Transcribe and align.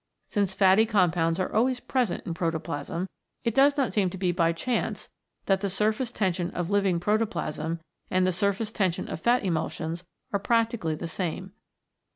Since 0.29 0.55
fatty 0.55 0.87
compounds 0.87 1.39
are 1.39 1.53
always 1.53 1.79
present 1.79 2.25
in 2.25 2.33
protoplasm, 2.33 3.07
it 3.43 3.53
does 3.53 3.77
not 3.77 3.93
seem 3.93 4.09
to 4.09 4.17
be 4.17 4.31
by 4.31 4.51
chance 4.51 5.09
that 5.45 5.61
the 5.61 5.69
surface 5.69 6.11
tension 6.11 6.49
of 6.55 6.71
living 6.71 6.99
protoplasm 6.99 7.79
and 8.09 8.25
the 8.25 8.31
surface 8.31 8.71
tension 8.71 9.07
of 9.07 9.21
fat 9.21 9.45
emulsions 9.45 10.03
are 10.33 10.39
practically 10.39 10.95
the 10.95 11.07
same. 11.07 11.51